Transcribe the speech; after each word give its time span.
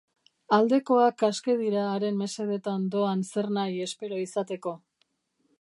Aldekoak 0.55 1.25
aske 1.27 1.55
dira 1.59 1.83
haren 1.91 2.17
mesedetan 2.23 2.89
doan 2.97 3.23
zernahi 3.35 3.81
espero 3.89 4.23
izateko. 4.27 4.79